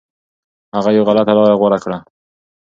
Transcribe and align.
هغه 0.75 0.89
یو 0.97 1.03
غلطه 1.09 1.33
لاره 1.37 1.55
غوره 1.59 1.79
کړه. 1.83 1.97